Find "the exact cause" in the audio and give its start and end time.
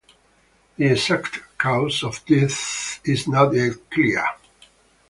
0.77-2.01